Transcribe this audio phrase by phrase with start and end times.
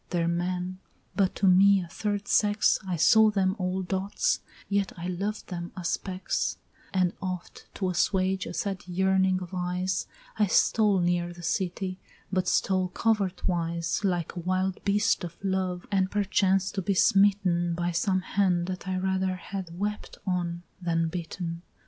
[0.09, 0.79] there men!
[1.15, 5.71] but to me a third sex I saw them all dots yet I loved them
[5.77, 6.57] as specks:
[6.91, 10.07] And oft to assuage a sad yearning of eyes
[10.39, 11.99] I stole near the city,
[12.33, 17.75] but stole covert wise Like a wild beast of love, and perchance to be smitten
[17.75, 21.61] By some hand that I rather had wept on than bitten!